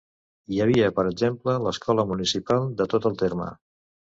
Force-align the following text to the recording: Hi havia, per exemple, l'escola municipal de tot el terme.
Hi 0.53 0.61
havia, 0.63 0.87
per 0.99 1.03
exemple, 1.09 1.55
l'escola 1.65 2.07
municipal 2.13 2.67
de 2.81 2.89
tot 2.95 3.07
el 3.11 3.21
terme. 3.25 3.53